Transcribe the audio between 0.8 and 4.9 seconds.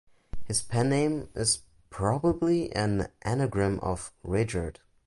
name is probably an anagram of Richard.